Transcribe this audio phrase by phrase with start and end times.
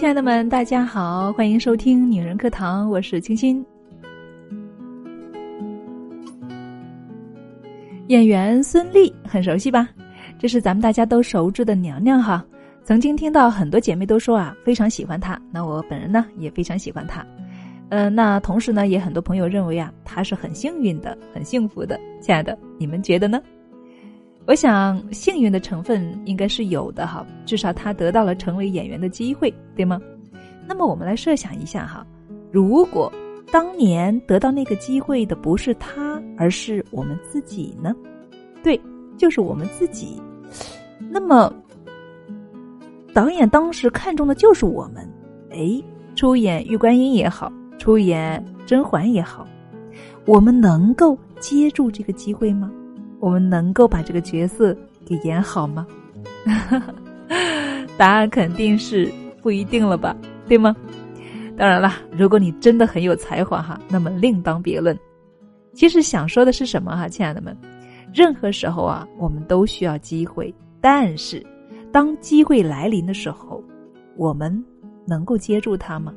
[0.00, 3.62] 亲爱的们，大家好，欢迎收听女人课堂，我是清新。
[8.06, 9.90] 演员孙俪很熟悉吧？
[10.38, 12.42] 这是咱们大家都熟知的娘娘哈。
[12.82, 15.38] 曾经听到很多姐妹都说啊，非常喜欢她。
[15.52, 17.22] 那我本人呢，也非常喜欢她。
[17.90, 22.00] 嗯，那同时呢，也很多朋友认为啊，她是很幸运的，很幸福的。
[22.22, 23.38] 亲爱的，你们觉得呢？
[24.50, 30.00] 我想幸运的成分应该是有的哈，至少他得到了成为演员的机会，对吗？
[30.66, 32.04] 那么我们来设想一下哈，
[32.50, 33.12] 如果
[33.52, 37.94] 当年得到那个机会的不是他，而是我们自己呢？
[38.60, 38.78] 对，
[39.16, 40.20] 就是我们自己。
[41.08, 41.54] 那么
[43.14, 45.08] 导演当时看中的就是我们，
[45.50, 45.80] 哎，
[46.16, 49.46] 出演玉观音也好，出演甄嬛也好，
[50.26, 52.68] 我们能够接住这个机会吗？
[53.20, 55.86] 我们能够把这个角色给演好吗？
[57.96, 59.12] 答案肯定是
[59.42, 60.16] 不一定了吧，
[60.48, 60.74] 对吗？
[61.56, 64.98] 当然了，如果你真的很有才华哈，那么另当别论。
[65.74, 67.54] 其实想说的是什么哈，亲爱的们，
[68.14, 71.44] 任何时候啊，我们都需要机会，但是
[71.92, 73.62] 当机会来临的时候，
[74.16, 74.64] 我们
[75.06, 76.12] 能够接住它吗？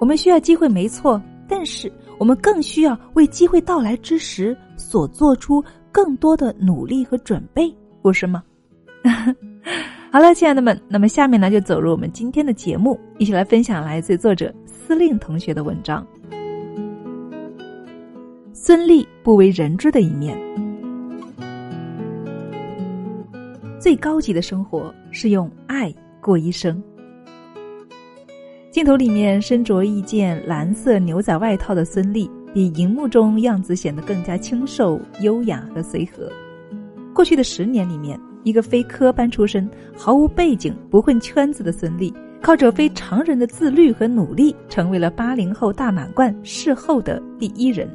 [0.00, 5.62] 我们需要机会没错，但是我们更需要为机会到来之时所做出。
[5.96, 8.42] 更多的努力和准备，不是吗？
[10.12, 16.06] 好了，亲爱的们，那么下面呢，就走入我们今天的节目，一起来分享来自作者司令同学的文章。
[18.52, 20.38] 孙俪不为人知的一面。
[23.80, 26.82] 最高级的生活是用爱过一生。
[28.70, 32.30] 镜头里面身着一件蓝色牛仔外套的孙俪。
[32.56, 36.26] 比荧幕中样子显得更加清瘦、优雅和随和。
[37.14, 47.86] 过去的十年里面，一个非科班出身、毫无背景、不混圈子的孙俪，靠着非常人的自律和努力，成为了八零后大满贯事后的第一人。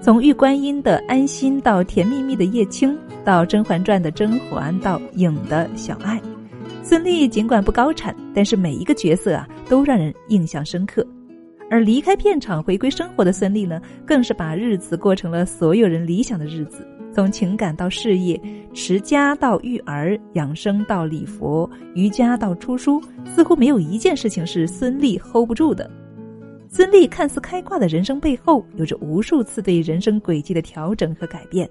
[0.00, 6.22] 从玉观音的安心，到甜蜜蜜的叶青，到甄嬛传的甄嬛，到影的小爱，
[6.84, 11.04] 孙俪尽管不高产，但是每一个角色啊，都让人印象深刻。
[11.70, 16.86] 而离开片场回归生活的孙俪呢，更是把日子过成了所有人理想的日子。
[17.12, 18.40] 从情感到事业，
[18.74, 25.90] 持家到育儿，养生到礼佛，瑜伽到出书，似乎没有一件事情是孙俪 hold 不住的。
[26.68, 31.68] 孙俪看似开挂的人生背后，有着无数次对人生轨迹的调整和改变。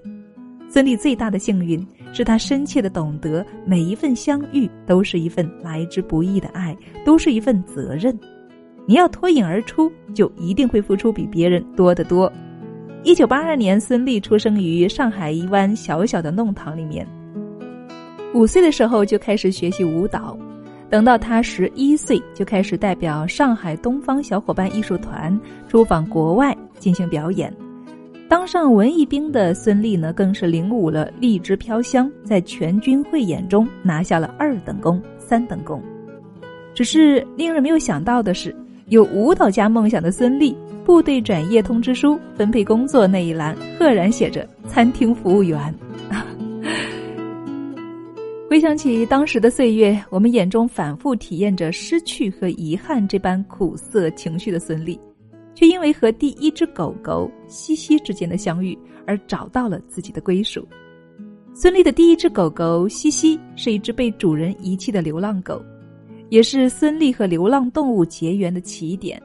[0.68, 8.16] 孙俪最大的幸运，是她深切的懂得，每一份相遇都是一份来之不易的爱，都是一份责任。
[8.86, 12.32] 你要脱颖而出，就一定会付出比别人多得多。
[13.02, 17.06] 一九八二年，孙俪出生于上海一湾小小的弄堂里面。
[18.34, 20.36] 五岁的时候就开始学习舞蹈，
[20.90, 27.52] 等到她十一岁，就开始代表上海东方小伙伴艺术团出访国外进行表演。
[28.28, 35.82] 当上文艺兵的孙俪呢，更是领舞了《荔枝飘香》，在全军汇演中拿下了二等功、三等功。
[36.74, 38.54] 只是令人没有想到的是。
[38.90, 40.52] 有舞蹈家梦想的孙俪，
[40.84, 45.72] 部队转业通知书分配工作那一栏赫然写着餐厅服务员。
[48.50, 54.98] 回想起当时的岁月，我们眼中反复体验着失去和遗憾这般苦涩情绪的孙俪，
[55.54, 60.66] 却因为和第一只狗狗西西之间的相遇而找到了自己的归属。
[61.54, 65.62] 孙俪的第一只狗狗西西是一只被主人遗弃的流浪狗。
[66.30, 69.20] 也是孙俪和流浪动物结缘的起点。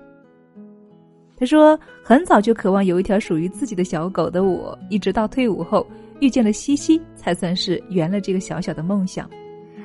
[1.38, 5.86] 他说：“很早就渴望有一条属于自己的小狗的我，一直到退伍后
[6.20, 9.30] 遇见了西西，才算是圆了这个小小的梦想。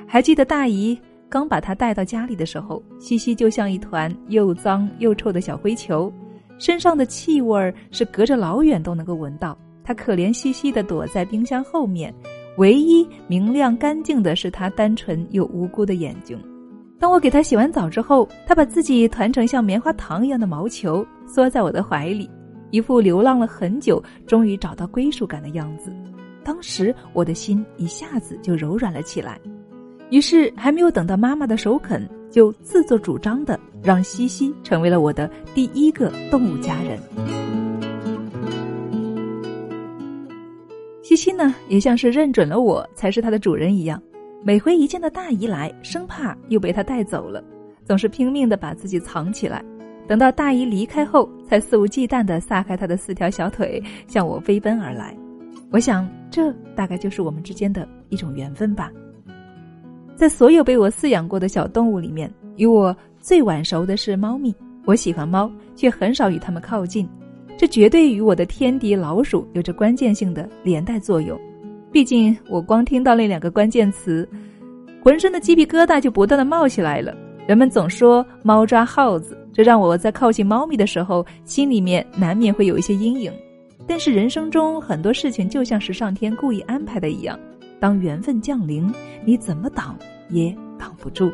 [0.07, 0.97] 还记得大姨
[1.29, 6.11] 刚把它带到家里的时候，西西就像一团又脏又臭的小灰球，
[6.57, 9.57] 身上的气味是隔着老远都能够闻到。
[9.83, 12.13] 他可怜兮兮的躲在冰箱后面，
[12.57, 16.41] 唯一明亮干净的是他单纯又无辜的眼睛。”
[17.01, 22.29] 当我给他洗完澡之后，他把自己团成像棉花糖一样的毛球，缩在我的怀里，
[22.69, 25.91] 一副流浪了很久，终于找到归属感的样子。
[26.43, 29.41] 当时我的心一下子就柔软了起来，
[30.11, 36.99] 于是还没有等到妈妈的首肯，就自作主张的让西西成为了我的第一个动物家人。
[41.01, 43.99] 西西呢，也像是认准了我才是它的主人一样。
[44.43, 47.43] 每回一见到大姨来，生怕又被她带走了，
[47.85, 49.63] 总是拼命的把自己藏起来。
[50.07, 55.15] 等到大姨离开后，才肆无忌惮的撒开她的四条小腿，向我飞奔而来。
[55.69, 58.91] 我想，这大概就是我们之间的一种缘分吧。
[60.15, 64.53] 在所有被我饲养过的小动物里面，与我最晚熟的是猫咪。
[64.85, 67.07] 我喜欢猫，却很少与它们靠近，
[67.59, 71.39] 这绝对与我的天敌老鼠有着关键性的连带作用。
[71.91, 74.27] 毕竟，我光听到那两个关键词，
[75.03, 77.13] 浑身的鸡皮疙瘩就不断的冒起来了。
[77.47, 83.31] 人们总说猫抓耗子，这让我在靠近猫咪的时候，心里面难免会有一些阴影。
[83.85, 87.37] 但是人生中很多事情就像是上天故意安排的一样，
[87.77, 88.89] 当缘分降临，
[89.25, 89.97] 你怎么挡
[90.29, 91.29] 也挡不住。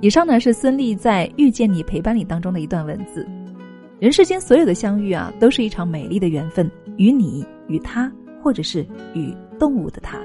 [0.00, 3.24] 以上呢是孙俪在《遇见你陪伴你》当中的一段文字。
[4.00, 10.18] 人世间所有的相遇啊，都是一场美丽的缘分，与你、与他，或者是与动物的他。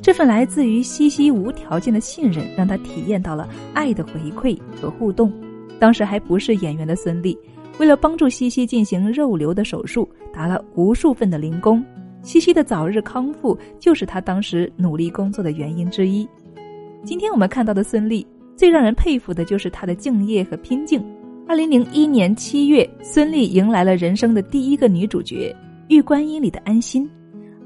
[0.00, 5.30] 这份来自于西西无条件的信任，让他体验到了爱的回馈和互动。
[5.78, 7.36] 当时还不是演员的孙俪，
[7.78, 11.84] 为了帮助西西进行肉瘤的手术，打了无数份的零工。
[12.22, 16.26] 西西的早日康复，就是他当时努力工作的原因之一。
[17.04, 18.26] 今天我们看到的孙俪。
[18.56, 20.98] 最让人佩服的就是她的敬业和拼劲。
[21.46, 25.54] 二零零一年七月，孙俪迎来了人生的第一个女主角
[25.88, 27.08] 《玉观音》里的安心，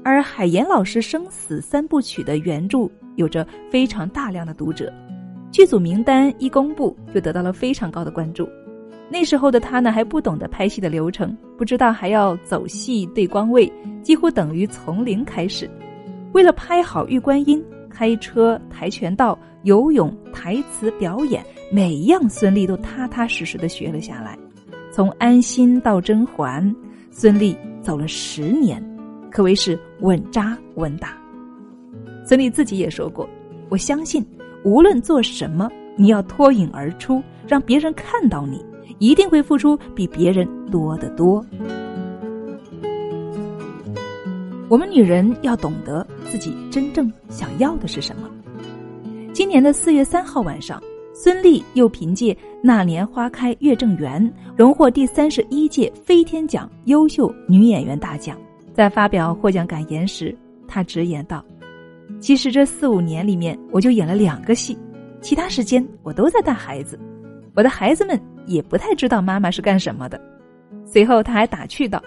[0.03, 4.93] 而海岩老师《生死三部曲》的原著有着非常大量的读者，
[5.51, 8.47] 剧组名单一公布就得到了非常高的关注。
[9.09, 13.71] 那时候的他呢还不懂得拍戏的流程，不知道还要走戏对光位，
[14.03, 15.69] 几乎等于从零开始。
[16.31, 17.59] 为了拍好《玉观音》。
[17.93, 24.39] 开车、跆拳道、游泳、台词表演，每一样孙俪都踏踏实实的学了下来。
[24.93, 26.73] 从安心到甄嬛，
[27.13, 28.81] 孙俪走了十年，
[29.29, 31.09] 可谓是稳扎稳打。
[32.25, 33.29] 孙俪自己也说过
[33.69, 34.25] ：“我相信，
[34.63, 38.65] 无论做什么，你要脱颖而出，让别人看到你，
[38.97, 41.45] 一定会付出比别人多得多。”
[44.69, 48.29] 我们女人要懂得自己真正想要的是什么。
[49.33, 50.81] 今年的四月三号晚上，
[51.23, 52.33] 孙俪又凭借
[52.63, 54.19] 《那年花开月正圆》
[54.57, 58.35] 荣获第三十一届飞天奖优秀女演员大奖。
[58.73, 60.35] 在发表获奖感言时，
[60.67, 61.45] 她直言道
[62.19, 64.75] ：“其实这四五年里面，我就演了两个戏，
[65.21, 66.99] 其他时间我都在带孩子。
[67.53, 70.19] 我的孩子们也不太知道妈妈是干什么的。”
[70.83, 72.01] 随后，他还打趣道：“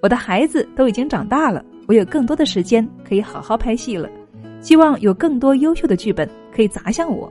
[0.00, 4.08] 我的孩子都已经长大了。”我有更多的时间可以好好拍戏了，
[4.60, 7.28] 希望有更多优秀的剧本可以砸向我。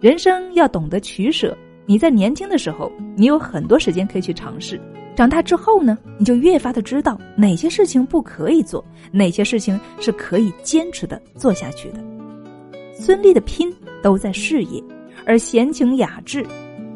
[0.00, 4.78] 人生要懂得取舍，你在年轻的时候，你有很多时间可以去尝试；
[5.16, 11.98] 长大之后呢，你就越发的知道哪些事情不可以做，哪些事情是可以坚持的做下去的。
[12.94, 14.80] 孙俪的拼都在事业，
[15.26, 16.46] 而闲情雅致，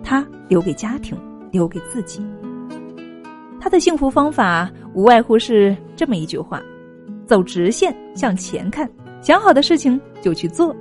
[0.05, 1.19] 她留给家庭，
[1.51, 2.25] 留给自己。
[3.61, 6.63] 他的幸福方法无外乎是这么一句话：
[7.27, 8.89] 走直线向前看，
[9.21, 10.73] 想好的事情就去做。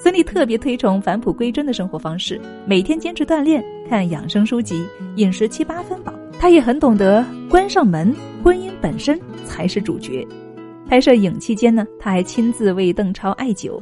[0.00, 4.86] 孙俪特别推崇返璞归真的生活方式，每天坚持锻炼、看养生书籍、
[5.16, 6.14] 饮食七八分饱。
[6.38, 10.24] 她也很懂得关上门，婚姻本身才是主角。
[10.88, 13.80] 拍摄影期间呢，她还亲自为邓超艾灸。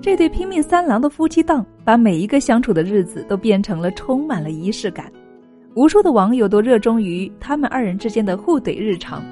[0.00, 5.12] 这对拼命三郎的夫妻档，把每一个相处的日子都变成了充满了仪式感。
[5.74, 9.22] 无数的网友都热衷于他们二人之间的互怼日常。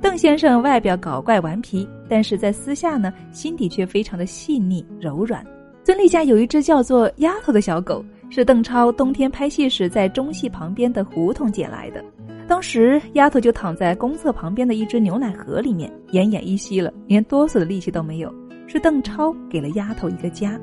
[0.00, 5.44] 邓先生外表搞怪顽皮，但是在私下呢，心底却非常的细腻柔软。
[5.84, 12.04] 孙俪家有一只叫做丫头的小狗，是邓超冬天拍戏时在中戏旁边的胡同捡来的。
[12.48, 18.32] 当时丫头就躺在公厕旁边的一只牛奶盒里面，奄奄一息了，连哆嗦的力气都没有。
[18.68, 20.60] 是邓超给了丫头一个家。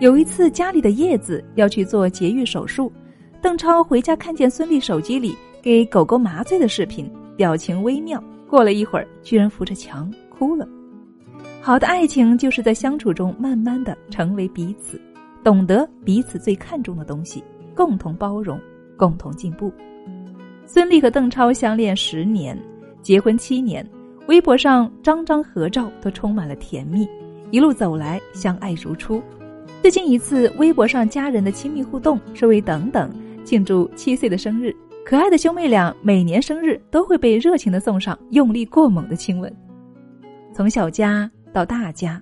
[0.00, 2.92] 有一次家里的叶子要去做节育手术，
[3.40, 8.22] 邓超回家看见孙俪手机里给狗狗麻醉的视频，表情微妙。
[8.54, 10.64] 过了一会儿，居然扶着墙哭了。
[11.60, 14.96] 好的爱情就是在相处中慢慢的成为彼此，
[15.42, 17.42] 懂得彼此最看重的东西，
[17.74, 18.56] 共同包容，
[18.96, 19.72] 共同进步。
[20.66, 22.56] 孙俪和邓超相恋十年，
[23.02, 23.84] 结婚七年，
[24.28, 27.08] 微博上张张合照都充满了甜蜜。
[27.50, 29.20] 一路走来，相爱如初。
[29.82, 33.10] 最近一次微博上家人的亲密互动，是为等等
[33.44, 34.72] 庆祝七岁的生日。
[35.04, 39.54] 可爱的兄妹俩每年生日都会被热情的送上用力过猛的亲吻。
[40.54, 42.20] 从小家到大家，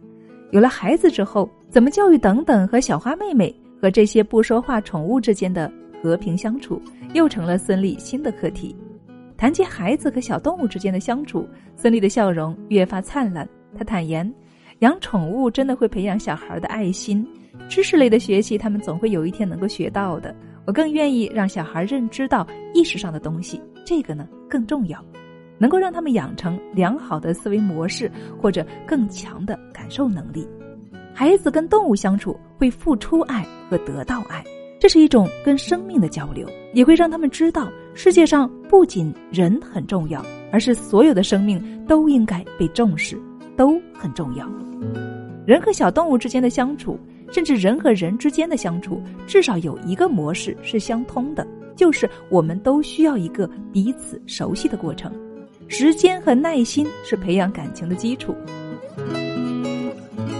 [0.50, 5.72] 有了孩子之后，怎么教育等等和小花妹妹和这些不说话宠物之间的
[6.02, 6.82] 和平相处，
[7.14, 8.74] 又成了孙俪新的课题。
[9.36, 13.48] 谈及孩子和小动物之间的相处，孙俪的笑容越发灿烂。
[13.78, 14.30] 她坦言。
[14.80, 17.24] 养宠物真的会培养小孩的爱心，
[17.68, 20.34] 知识类的学习他们总会有一天能够学到的。
[20.66, 25.04] 我更愿意让小孩认知到意识上的东西，这个呢更重要，
[25.58, 30.46] 能够让他们养成良好的思维模式或者更强的感受能力。
[31.14, 34.42] 孩子跟动物相处会付出爱和得到爱，
[34.80, 43.20] 这是一种跟生命的交流，也会让他们知道世界上不仅人很重要，而是所有的生命都应该被重视，
[43.56, 44.48] 都很重要。
[45.44, 46.98] 人和小动物之间的相处，
[47.32, 55.10] 甚至人和人之间的相处，至少有一个模式是相通的，就是我们都需要一个彼此熟悉的过程。
[55.66, 58.36] 时间和耐心是培养感情的基础。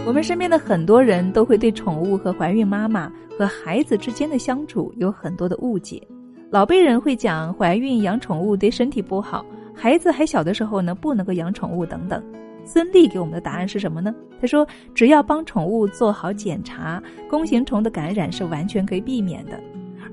[0.04, 6.02] 我们身边的很多人都会对宠物和怀孕妈妈和孩子之间的相处有很多的误解。
[6.50, 9.42] 老辈人会讲怀孕养宠物对身体不好，
[9.74, 12.22] 孩子还小的时候呢不能够养宠物等等。
[12.64, 14.14] 孙俪给我们的答案是什么呢？
[14.40, 19.60] 他说：“只要帮宠物做好检查，弓形虫的感染是完全可以避免的。”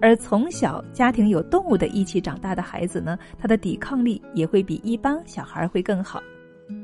[0.01, 6.21] 而从小家庭有动物的一起长大的孩子呢，他的抵抗力也会比一般小孩会更好。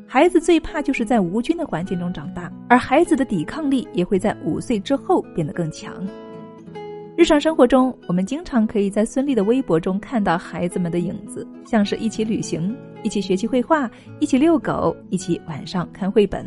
[0.07, 5.93] 孩子最怕就是在无菌的环境中长大，而孩子的抵抗力也会在五岁之后变得更强。
[7.17, 16.45] 日常生活中，我们经常可以在孙俪的微博中看到孩子们的影子，像是一起旅行、一起学习绘画、一起遛狗、一起晚上看绘本。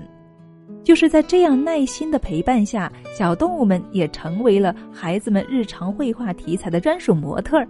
[0.85, 7.67] 就是在这样耐心的陪伴下，小动物们也成为了孩子们日常绘画题材的专属模特儿。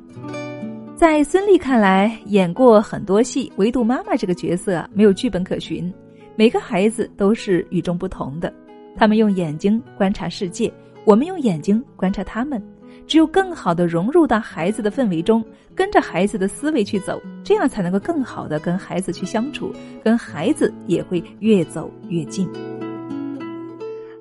[0.97, 5.93] 在孙俪看来，演过很多戏，唯独妈妈这个角色没有剧本可循。
[6.35, 8.53] 每个孩子都是与众不同的，
[8.97, 10.73] 他们用眼睛观察世界，
[11.05, 12.61] 我们用眼睛观察他们。
[13.07, 19.73] 只有更好的融入到孩子的氛围中，跟着孩子的思维去走，这样才能够更好的跟孩子去相处，
[20.05, 22.49] 跟孩子也会越走越近。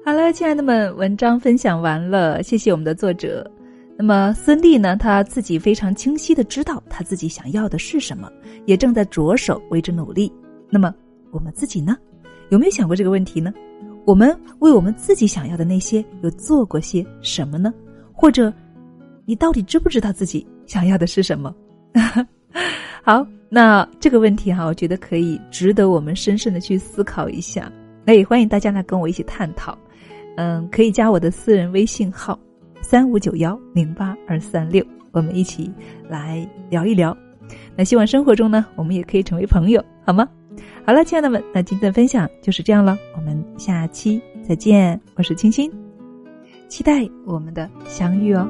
[0.06, 3.50] 好了，亲爱的们，文章分享完了，谢谢我们的作者。
[3.98, 4.96] 那么孙俪呢？
[4.96, 8.32] 她自己非常清晰的知道她自己想要的是什么，
[8.66, 10.32] 也正在着手为之努力。
[10.70, 10.94] 那么
[11.32, 11.98] 我们自己呢？
[12.50, 13.52] 有没有想过这个问题呢？
[14.06, 17.74] 我们为我们自己想要的那些有做过些什么呢？
[18.20, 18.52] 或者，
[19.26, 21.56] 你到底知不知道自己想要的是什么？
[23.04, 27.72] 好，那这个问题哈，我觉得可以值得我们深深的去思考一下。
[28.04, 29.78] 那也欢迎大家来跟我一起探讨。
[30.36, 32.38] 嗯，可以加我的私人微信号，
[32.82, 35.72] 三五九幺零八二三六，我们一起
[36.10, 37.16] 来聊一聊。
[37.76, 40.28] 那希望生活中呢，我们也可以成为朋友，好吗？
[40.86, 45.00] 好了，亲爱的们，那今天的分享就是这样了，我们下期再见。
[45.16, 45.72] 我是清新，
[46.68, 48.48] 期待我们的相遇哦。